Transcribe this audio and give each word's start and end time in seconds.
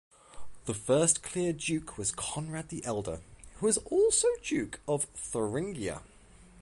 The 0.65 0.73
first 0.73 1.21
clear 1.21 1.53
duke 1.53 1.95
was 1.95 2.11
Conrad 2.11 2.69
the 2.69 2.83
Elder, 2.83 3.19
who 3.59 3.67
was 3.67 3.77
also 3.77 4.27
Duke 4.41 4.79
of 4.87 5.03
Thuringia. 5.15 6.01